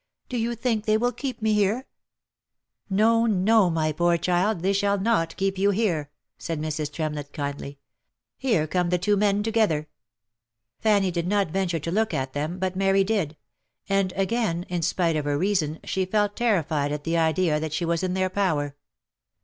"Do 0.29 0.37
you 0.39 0.55
think 0.55 0.85
they 0.87 0.97
will 0.97 1.11
keep 1.11 1.43
me 1.43 1.53
here 1.53 1.81
V'" 1.81 1.85
No, 3.01 3.27
no, 3.27 3.69
my 3.69 3.91
poor 3.91 4.17
child, 4.17 4.61
they 4.61 4.73
shall 4.73 4.99
not 4.99 5.37
keep 5.37 5.59
you 5.59 5.69
here," 5.69 6.09
said 6.39 6.59
Mrs. 6.59 6.91
Tremlett, 6.91 7.31
kindly." 7.33 7.77
Here 8.39 8.65
come 8.65 8.89
the 8.89 8.97
two 8.97 9.15
men 9.15 9.43
together." 9.43 9.89
Fanny 10.79 11.11
did 11.11 11.27
not 11.27 11.51
venture 11.51 11.77
to 11.77 11.91
look 11.91 12.15
at 12.15 12.33
them, 12.33 12.57
but 12.57 12.75
Mary 12.75 13.03
did; 13.03 13.37
and 13.87 14.11
again, 14.13 14.65
in 14.69 14.81
spite 14.81 15.15
of 15.15 15.25
her 15.25 15.37
reason, 15.37 15.79
she 15.83 16.05
felt 16.05 16.35
terrified 16.35 16.91
at 16.91 17.03
the 17.03 17.15
idea 17.17 17.59
that 17.59 17.71
she 17.71 17.85
was 17.85 18.01
in 18.01 18.15
their 18.15 18.31
power. 18.31 18.75